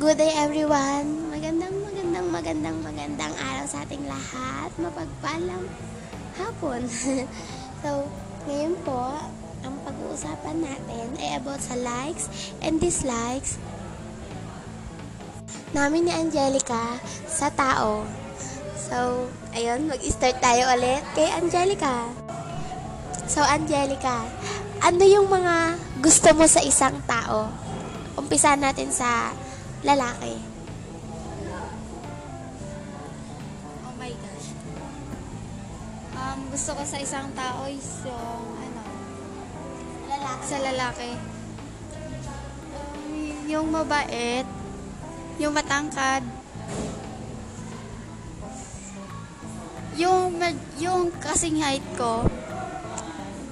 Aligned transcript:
Good 0.00 0.16
day 0.16 0.32
everyone. 0.32 1.28
Magandang 1.28 1.76
magandang 1.84 2.32
magandang 2.32 2.78
magandang 2.80 3.34
araw 3.36 3.68
sa 3.68 3.84
ating 3.84 4.00
lahat. 4.08 4.72
Mapagpalang 4.80 5.68
hapon. 6.40 6.88
so, 7.84 8.08
ngayon 8.48 8.80
po, 8.80 9.20
ang 9.60 9.76
pag-uusapan 9.84 10.56
natin 10.64 11.20
ay 11.20 11.36
about 11.36 11.60
sa 11.60 11.76
likes 11.76 12.32
and 12.64 12.80
dislikes 12.80 13.60
namin 15.76 16.08
ni 16.08 16.16
Angelica 16.16 16.96
sa 17.28 17.52
tao. 17.52 18.08
So, 18.80 19.28
ayun, 19.52 19.84
mag-start 19.84 20.40
tayo 20.40 20.80
ulit 20.80 21.04
kay 21.12 21.28
Angelica. 21.28 22.08
So, 23.28 23.44
Angelica, 23.44 24.24
ano 24.80 25.04
yung 25.04 25.28
mga 25.28 25.76
gusto 26.00 26.32
mo 26.32 26.48
sa 26.48 26.64
isang 26.64 27.04
tao? 27.04 27.52
Umpisa 28.16 28.56
natin 28.56 28.88
sa 28.88 29.36
lalaki. 29.80 30.34
Oh 33.84 33.94
my 33.96 34.12
gosh. 34.12 34.48
Um, 36.12 36.40
gusto 36.52 36.70
ko 36.76 36.82
sa 36.84 36.98
isang 37.00 37.32
tao 37.32 37.64
is 37.64 38.04
yung, 38.04 38.44
ano, 38.60 38.82
Lalaki. 40.10 40.42
sa 40.44 40.58
lalaki. 40.60 41.10
Um, 42.76 43.48
yung 43.48 43.66
mabait, 43.72 44.46
yung 45.40 45.56
matangkad, 45.56 46.22
yung, 49.96 50.36
yung 50.76 51.08
kasing 51.24 51.60
height 51.64 51.84
ko, 51.96 52.28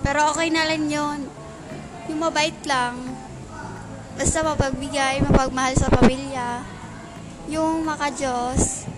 pero 0.05 0.33
okay 0.33 0.49
na 0.53 0.65
lang 0.69 0.89
yun. 0.89 1.29
Yung 2.09 2.21
mabait 2.21 2.57
lang, 2.65 2.97
basta 4.19 4.43
mapagbigay, 4.43 5.23
mapagmahal 5.23 5.79
sa 5.79 5.87
pamilya, 5.95 6.67
yung 7.47 7.87
makajos, 7.87 8.91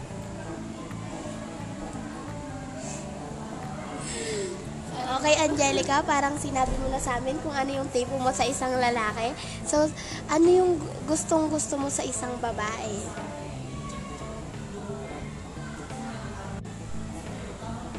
Okay, 5.20 5.36
Angelica, 5.36 6.00
parang 6.00 6.32
sinabi 6.40 6.72
mo 6.80 6.88
na 6.88 6.96
sa 6.96 7.20
amin 7.20 7.36
kung 7.44 7.52
ano 7.52 7.68
yung 7.68 7.84
tipo 7.92 8.16
mo 8.16 8.32
sa 8.32 8.48
isang 8.48 8.72
lalaki. 8.72 9.36
So, 9.68 9.84
ano 10.32 10.48
yung 10.48 10.80
gustong 11.04 11.52
gusto 11.52 11.76
mo 11.76 11.92
sa 11.92 12.00
isang 12.00 12.32
babae? 12.40 12.94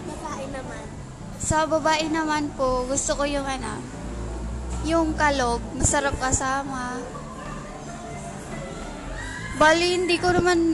Babae 0.08 0.44
naman. 0.50 0.84
Sa 1.38 1.70
babae 1.70 2.10
naman 2.10 2.50
po, 2.58 2.90
gusto 2.90 3.14
ko 3.14 3.28
yung 3.30 3.46
ano, 3.46 4.01
yung 4.86 5.14
kalog, 5.14 5.62
masarap 5.78 6.18
kasama. 6.18 6.98
Bali, 9.62 9.94
hindi 9.94 10.18
ko 10.18 10.34
naman, 10.34 10.74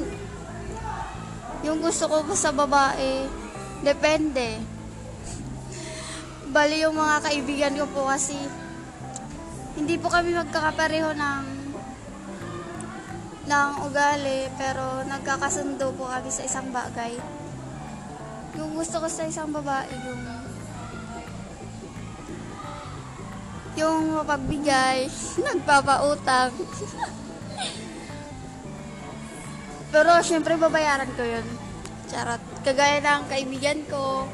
yung 1.68 1.84
gusto 1.84 2.08
ko 2.08 2.24
sa 2.32 2.56
babae, 2.56 3.28
depende. 3.84 4.64
Bali, 6.48 6.88
yung 6.88 6.96
mga 6.96 7.18
kaibigan 7.28 7.76
ko 7.76 7.86
po 7.92 8.02
kasi, 8.08 8.40
hindi 9.76 10.00
po 10.00 10.08
kami 10.08 10.32
magkakapareho 10.34 11.12
ng 11.12 11.46
ng 13.48 13.72
ugali, 13.88 14.52
pero 14.60 15.08
nagkakasundo 15.08 15.96
po 15.96 16.08
kami 16.08 16.28
sa 16.28 16.44
isang 16.44 16.68
bagay. 16.72 17.16
Yung 18.60 18.76
gusto 18.76 19.00
ko 19.00 19.08
sa 19.08 19.24
isang 19.28 19.52
babae, 19.56 19.88
yung 19.88 20.24
yung 23.78 24.18
mapagbigay, 24.18 25.06
nagpapautang. 25.46 26.52
Pero 29.94 30.12
syempre 30.26 30.58
babayaran 30.58 31.14
ko 31.14 31.24
yun. 31.24 31.46
Charot. 32.10 32.42
Kagaya 32.66 33.00
ng 33.00 33.30
kaibigan 33.30 33.80
ko, 33.88 34.28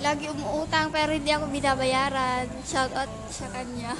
lagi 0.00 0.30
umuutang 0.30 0.94
pero 0.94 1.12
hindi 1.12 1.34
ako 1.34 1.50
binabayaran. 1.50 2.46
Shout 2.64 2.94
out 2.94 3.10
sa 3.28 3.50
kanya. 3.52 3.92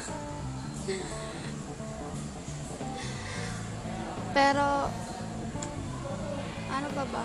pero, 4.37 4.93
ano 6.71 6.89
pa 6.93 7.05
ba? 7.09 7.25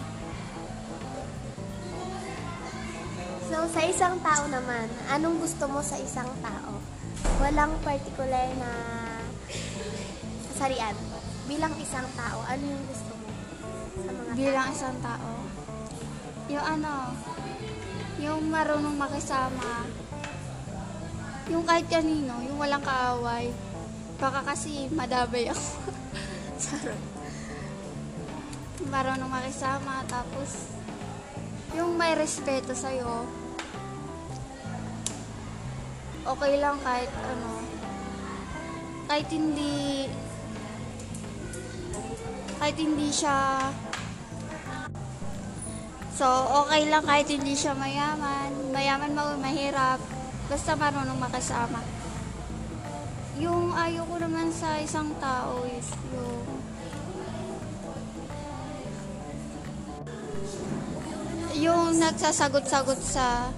So, 3.51 3.67
sa 3.67 3.81
isang 3.83 4.15
tao 4.23 4.47
naman, 4.47 4.87
anong 5.11 5.43
gusto 5.43 5.67
mo 5.67 5.83
sa 5.83 5.99
isang 5.99 6.31
tao? 6.39 6.79
Walang 7.41 7.73
particular 7.81 8.47
na 8.57 8.71
kasarian. 10.51 10.93
Bilang 11.49 11.73
isang 11.81 12.05
tao, 12.13 12.45
ano 12.45 12.63
yung 12.63 12.85
gusto 12.85 13.11
mo 13.17 13.29
sa 13.97 14.11
mga 14.13 14.31
bilang 14.37 14.67
isang 14.69 14.97
tao. 15.01 15.29
Yung 16.53 16.65
ano, 16.65 17.17
yung 18.21 18.41
marunong 18.45 18.93
makisama. 18.93 19.89
Yung 21.49 21.65
kahit 21.65 21.89
kanino, 21.89 22.37
yung 22.45 22.61
walang 22.61 22.85
kaaway. 22.85 23.49
Baka 24.21 24.45
kasi 24.53 24.85
madabay 24.93 25.49
ako. 25.49 25.65
Charot. 26.61 27.01
Marunong 28.85 29.33
makisama, 29.33 30.05
tapos 30.05 30.77
yung 31.73 31.97
may 31.97 32.13
respeto 32.13 32.77
sa'yo. 32.77 33.40
Okay 36.21 36.53
lang 36.61 36.77
kahit 36.85 37.09
ano. 37.09 37.51
Kahit 39.09 39.27
hindi 39.33 40.05
kahit 42.61 42.77
hindi 42.77 43.09
siya 43.09 43.57
So, 46.21 46.29
okay 46.67 46.85
lang 46.85 47.01
kahit 47.01 47.25
hindi 47.33 47.57
siya 47.57 47.73
mayaman. 47.73 48.69
Mayaman 48.69 49.17
mo, 49.17 49.33
mahirap. 49.41 49.97
Basta 50.45 50.77
marunong 50.77 51.17
makasama. 51.17 51.81
Yung 53.41 53.73
ayaw 53.73 54.05
ko 54.05 54.21
naman 54.21 54.53
sa 54.53 54.77
isang 54.77 55.17
tao 55.17 55.65
is 55.65 55.89
yung 56.13 56.45
yung 61.57 61.97
nagsasagot-sagot 61.97 63.01
sa 63.01 63.49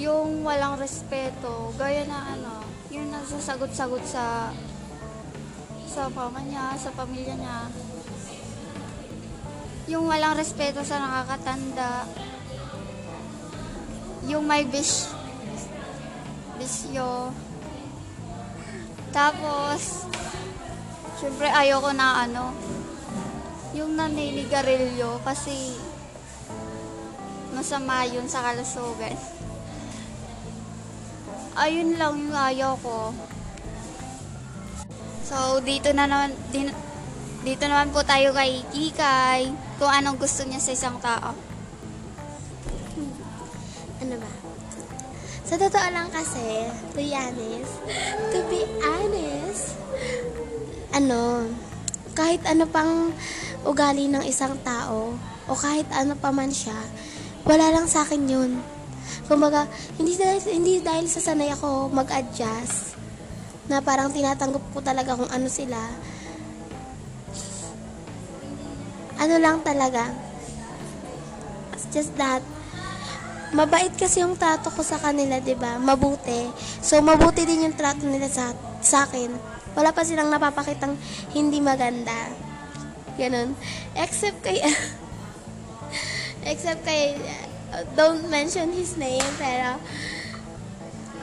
yung 0.00 0.40
walang 0.40 0.80
respeto 0.80 1.76
gaya 1.76 2.08
na 2.08 2.32
ano 2.32 2.64
yung 2.88 3.12
nagsasagot-sagot 3.12 4.00
sa 4.08 4.48
sa 5.90 6.06
mama 6.08 6.38
niya, 6.46 6.78
sa 6.78 6.94
pamilya 6.94 7.34
niya. 7.34 7.66
Yung 9.90 10.06
walang 10.06 10.38
respeto 10.38 10.86
sa 10.86 11.02
nakakatanda. 11.02 12.06
Yung 14.30 14.46
may 14.46 14.62
bis 14.62 15.10
bisyo. 16.56 17.34
Tapos 19.10 20.06
syempre 21.18 21.50
ayoko 21.50 21.90
na 21.92 22.24
ano 22.24 22.54
yung 23.74 23.98
naninigarilyo 23.98 25.20
kasi 25.26 25.76
masama 27.52 28.06
yun 28.06 28.24
sa 28.30 28.40
kalusugan 28.46 29.39
ayun 31.60 32.00
lang 32.00 32.16
yung 32.16 32.32
ayaw 32.32 32.72
ko 32.80 33.12
so 35.28 35.60
dito 35.60 35.92
na 35.92 36.08
naman 36.08 36.32
din, 36.50 36.72
dito 37.44 37.64
naman 37.68 37.92
po 37.92 38.00
tayo 38.00 38.32
kay 38.32 38.64
Kikay 38.72 39.52
kung 39.76 39.92
anong 39.92 40.16
gusto 40.16 40.48
niya 40.48 40.58
sa 40.58 40.72
isang 40.72 40.96
tao 40.98 41.36
Ano 44.00 44.16
ba? 44.16 44.30
Sa 45.44 45.58
totoo 45.60 45.88
lang 45.92 46.08
kasi, 46.08 46.72
to 46.72 46.96
be 46.96 47.12
honest, 47.12 47.74
to 48.32 48.38
be 48.48 48.64
honest, 48.80 49.76
ano, 50.94 51.50
kahit 52.16 52.40
ano 52.48 52.64
pang 52.70 53.12
ugali 53.66 54.08
ng 54.08 54.24
isang 54.24 54.56
tao, 54.64 55.18
o 55.44 55.50
kahit 55.52 55.84
ano 55.90 56.14
pa 56.16 56.32
man 56.32 56.48
siya, 56.48 56.78
wala 57.44 57.74
lang 57.74 57.90
sa 57.90 58.06
akin 58.06 58.30
yun. 58.30 58.62
Kumbaga, 59.26 59.66
hindi 59.96 60.18
dahil, 60.18 60.40
hindi 60.50 60.74
dahil 60.82 61.06
sa 61.06 61.22
sanay 61.22 61.54
ako 61.54 61.90
mag-adjust, 61.94 62.98
na 63.70 63.78
parang 63.78 64.10
tinatanggap 64.10 64.64
ko 64.74 64.78
talaga 64.82 65.14
kung 65.14 65.30
ano 65.30 65.46
sila. 65.46 65.78
Ano 69.20 69.34
lang 69.38 69.62
talaga, 69.62 70.10
it's 71.76 71.86
just 71.94 72.10
that, 72.18 72.42
mabait 73.50 73.90
kasi 73.98 74.22
yung 74.22 74.38
trato 74.38 74.70
ko 74.70 74.82
sa 74.82 74.98
kanila, 74.98 75.42
'di 75.42 75.58
ba? 75.58 75.78
Mabuti. 75.78 76.50
So 76.82 77.02
mabuti 77.02 77.42
din 77.42 77.66
yung 77.66 77.74
trato 77.74 78.06
nila 78.06 78.30
sa 78.30 78.54
sa 78.78 79.06
akin. 79.06 79.34
Wala 79.74 79.90
pa 79.94 80.06
silang 80.06 80.30
napapakitang 80.30 80.94
hindi 81.34 81.58
maganda. 81.58 82.30
Ganun. 83.18 83.54
Except 83.98 84.38
kay 84.42 84.62
except 86.50 86.82
kay 86.86 87.18
don't 87.94 88.26
mention 88.30 88.70
his 88.74 88.98
name 88.98 89.24
pero 89.38 89.78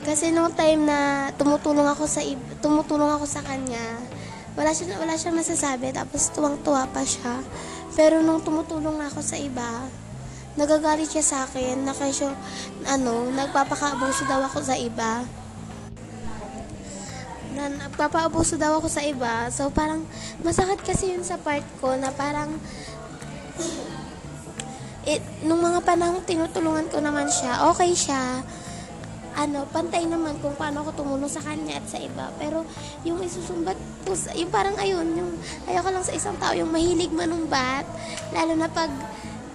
kasi 0.08 0.32
nung 0.32 0.56
time 0.56 0.88
na 0.88 1.30
tumutulong 1.36 1.88
ako 1.88 2.08
sa 2.08 2.24
tumutulong 2.64 3.12
ako 3.12 3.28
sa 3.28 3.44
kanya 3.44 4.00
wala 4.58 4.74
siya 4.74 4.98
wala 4.98 5.14
siyang 5.14 5.38
masasabi 5.38 5.94
tapos 5.94 6.34
tuwang-tuwa 6.34 6.90
pa 6.90 7.06
siya. 7.06 7.46
Pero 7.94 8.26
nung 8.26 8.42
tumutulong 8.42 8.98
ako 9.06 9.22
sa 9.22 9.38
iba, 9.38 9.86
nagagalit 10.58 11.14
siya 11.14 11.22
sa 11.22 11.38
akin 11.46 11.86
na 11.86 11.94
kasi 11.94 12.26
ano, 12.90 13.30
nagpapakaabuso 13.38 14.26
daw 14.26 14.42
ako 14.50 14.60
sa 14.66 14.74
iba. 14.74 15.22
Na 17.54 17.70
nagpapaabuso 17.70 18.58
daw 18.58 18.82
ako 18.82 18.90
sa 18.90 19.06
iba. 19.06 19.46
So 19.54 19.70
parang 19.70 20.10
masakit 20.42 20.82
kasi 20.82 21.14
yun 21.14 21.22
sa 21.22 21.38
part 21.38 21.66
ko 21.78 21.94
na 21.94 22.10
parang 22.10 22.58
it, 25.08 25.24
nung 25.48 25.64
mga 25.64 25.80
panahong 25.88 26.20
tinutulungan 26.28 26.92
ko 26.92 27.00
naman 27.00 27.32
siya, 27.32 27.64
okay 27.72 27.96
siya. 27.96 28.44
Ano, 29.38 29.64
pantay 29.72 30.04
naman 30.04 30.36
kung 30.44 30.58
paano 30.60 30.84
ako 30.84 31.02
tumulong 31.02 31.30
sa 31.32 31.40
kanya 31.40 31.80
at 31.80 31.86
sa 31.88 32.02
iba. 32.02 32.28
Pero 32.36 32.68
yung 33.08 33.22
isusumbat 33.24 33.78
sa- 34.12 34.36
yung 34.36 34.52
parang 34.52 34.76
ayun, 34.76 35.08
yung 35.16 35.32
ayoko 35.70 35.90
lang 35.94 36.04
sa 36.04 36.12
isang 36.12 36.36
tao, 36.42 36.52
yung 36.52 36.74
mahilig 36.74 37.14
manumbat, 37.14 37.88
lalo 38.36 38.52
na 38.58 38.68
pag, 38.68 38.92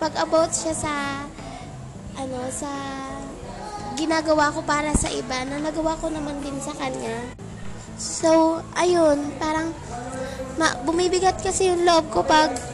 pag 0.00 0.14
about 0.22 0.54
siya 0.54 0.72
sa, 0.72 0.92
ano, 2.16 2.38
sa 2.48 2.70
ginagawa 3.98 4.54
ko 4.54 4.64
para 4.64 4.94
sa 4.96 5.12
iba, 5.12 5.44
na 5.44 5.60
nagawa 5.60 5.98
ko 6.00 6.08
naman 6.08 6.40
din 6.40 6.56
sa 6.62 6.72
kanya. 6.78 7.18
So, 8.00 8.62
ayun, 8.78 9.36
parang 9.36 9.74
ma, 10.56 10.78
bumibigat 10.86 11.42
kasi 11.42 11.68
yung 11.68 11.84
loob 11.84 12.08
ko 12.08 12.24
pag 12.24 12.71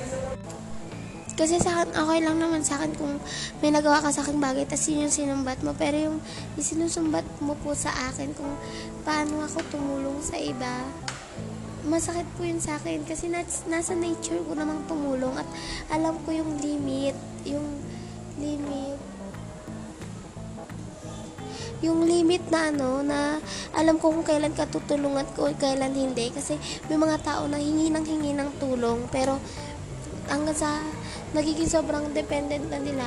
kasi 1.39 1.63
sa 1.63 1.79
akin, 1.79 1.95
okay 1.95 2.19
lang 2.19 2.43
naman 2.43 2.67
sa 2.67 2.83
akin 2.83 2.99
kung 2.99 3.15
may 3.63 3.71
nagawa 3.71 4.03
ka 4.03 4.11
sa 4.11 4.27
akin 4.27 4.43
bagay, 4.43 4.67
tapos 4.67 4.91
yun 4.91 5.07
yung 5.07 5.15
sinumbat 5.15 5.63
mo. 5.63 5.71
Pero 5.79 5.95
yung, 5.95 6.19
yung 6.59 6.67
sinusumbat 6.67 7.23
mo 7.39 7.55
po 7.63 7.79
sa 7.79 7.95
akin 8.11 8.35
kung 8.35 8.59
paano 9.07 9.47
ako 9.47 9.63
tumulong 9.71 10.19
sa 10.19 10.35
iba, 10.35 10.83
masakit 11.87 12.27
po 12.35 12.43
yun 12.43 12.59
sa 12.59 12.75
akin. 12.75 13.07
Kasi 13.07 13.31
nas, 13.31 13.63
nasa 13.71 13.95
nature 13.95 14.43
ko 14.43 14.59
namang 14.59 14.83
tumulong 14.91 15.39
at 15.39 15.47
alam 15.95 16.19
ko 16.27 16.35
yung 16.35 16.59
limit, 16.59 17.15
yung 17.47 17.87
limit, 18.43 18.99
yung 21.79 22.03
limit 22.03 22.43
na 22.51 22.75
ano, 22.75 23.07
na 23.07 23.39
alam 23.79 23.95
ko 24.03 24.11
kung 24.11 24.27
kailan 24.27 24.51
ka 24.59 24.67
tutulungan 24.67 25.23
ko, 25.39 25.47
kailan 25.55 25.95
hindi. 25.95 26.35
Kasi 26.35 26.59
may 26.91 26.99
mga 26.99 27.23
tao 27.23 27.47
na 27.47 27.63
hingi 27.63 27.95
ng 27.95 28.03
hingi 28.03 28.35
ng 28.35 28.59
tulong, 28.59 29.07
pero 29.15 29.39
hanggang 30.27 30.59
sa 30.59 30.83
nagiging 31.37 31.69
sobrang 31.69 32.09
dependent 32.17 32.69
na 32.73 32.81
nila, 32.81 33.07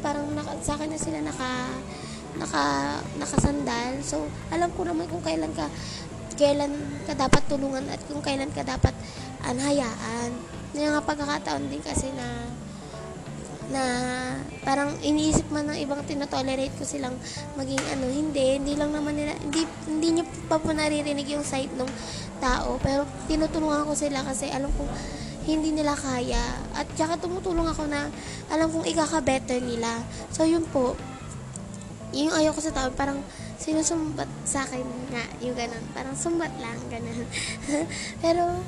parang 0.00 0.26
naka, 0.32 0.56
sa 0.62 0.78
akin 0.78 0.88
na 0.92 0.98
sila 1.00 1.18
naka, 1.22 1.50
naka, 2.38 2.64
nakasandal. 3.18 3.92
So, 4.04 4.26
alam 4.52 4.70
ko 4.74 4.86
naman 4.86 5.10
kung 5.10 5.24
kailan 5.24 5.52
ka, 5.52 5.66
kailan 6.36 6.72
ka 7.08 7.16
dapat 7.16 7.42
tulungan 7.48 7.88
at 7.88 8.00
kung 8.06 8.20
kailan 8.20 8.52
ka 8.52 8.62
dapat 8.62 8.92
anhayaan. 9.44 10.30
Yung 10.76 10.92
nga 10.92 11.00
pagkakataon 11.00 11.72
din 11.72 11.80
kasi 11.80 12.12
na 12.12 12.26
na 13.66 13.82
parang 14.62 14.94
iniisip 15.02 15.50
man 15.50 15.66
ng 15.66 15.78
ibang 15.82 15.98
tinotolerate 16.06 16.70
ko 16.78 16.86
silang 16.86 17.18
maging 17.58 17.82
ano, 17.90 18.06
hindi, 18.06 18.62
hindi 18.62 18.78
lang 18.78 18.94
naman 18.94 19.18
nila, 19.18 19.34
hindi, 19.42 19.66
hindi 19.90 20.08
nyo 20.18 20.24
pa 20.46 20.62
po 20.62 20.70
naririnig 20.70 21.26
yung 21.26 21.42
side 21.42 21.74
ng 21.74 21.90
tao, 22.38 22.78
pero 22.78 23.02
tinutulungan 23.26 23.82
ko 23.82 23.94
sila 23.98 24.22
kasi 24.22 24.46
alam 24.54 24.70
kong 24.70 24.90
hindi 25.46 25.70
nila 25.70 25.94
kaya. 25.94 26.42
At 26.74 26.90
saka 26.98 27.16
tumutulong 27.22 27.70
ako 27.70 27.86
na 27.86 28.10
alam 28.50 28.68
kong 28.68 28.84
ikaka-better 28.90 29.62
nila. 29.62 30.02
So, 30.34 30.42
yun 30.42 30.66
po, 30.68 30.98
yung 32.10 32.34
ayaw 32.34 32.50
ko 32.50 32.60
sa 32.60 32.74
tao, 32.74 32.90
parang 32.90 33.22
sinusumbat 33.56 34.28
sa 34.42 34.66
akin 34.66 34.84
nga, 35.14 35.24
yung 35.40 35.54
ganun. 35.54 35.84
Parang 35.94 36.18
sumbat 36.18 36.50
lang, 36.58 36.76
ganun. 36.90 37.24
Pero, 38.24 38.58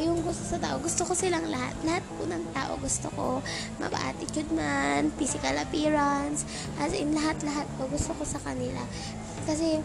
yung 0.00 0.24
gusto 0.24 0.44
sa 0.44 0.56
tao, 0.56 0.80
gusto 0.80 1.04
ko 1.04 1.12
silang 1.12 1.44
lahat. 1.52 1.74
Lahat 1.84 2.04
po 2.16 2.24
ng 2.24 2.44
tao 2.56 2.76
gusto 2.80 3.08
ko. 3.12 3.26
Mapa-attitude 3.76 4.48
man, 4.56 5.12
physical 5.20 5.56
appearance, 5.60 6.48
as 6.80 6.96
in 6.96 7.12
lahat-lahat 7.12 7.68
po 7.76 7.88
gusto 7.88 8.16
ko 8.16 8.24
sa 8.24 8.40
kanila. 8.40 8.80
Kasi, 9.44 9.80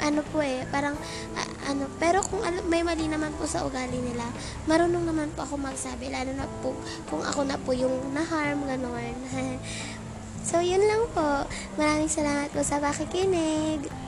ano 0.00 0.20
po 0.30 0.42
eh, 0.42 0.66
parang, 0.70 0.94
a- 1.38 1.54
ano, 1.70 1.86
pero 1.98 2.22
kung 2.26 2.42
ano, 2.42 2.62
may 2.66 2.82
mali 2.82 3.06
naman 3.06 3.30
po 3.38 3.46
sa 3.46 3.62
ugali 3.66 3.98
nila, 3.98 4.26
marunong 4.66 5.04
naman 5.06 5.28
po 5.34 5.46
ako 5.46 5.58
magsabi, 5.58 6.10
lalo 6.10 6.32
na 6.34 6.46
po 6.62 6.74
kung 7.10 7.22
ako 7.22 7.46
na 7.46 7.56
po 7.58 7.70
yung 7.74 7.92
na-harm, 8.14 8.66
gano'n. 8.66 9.14
so, 10.48 10.60
yun 10.60 10.82
lang 10.84 11.04
po. 11.12 11.48
Maraming 11.80 12.10
salamat 12.10 12.52
po 12.52 12.60
sa 12.60 12.82
pakikinig. 12.82 14.03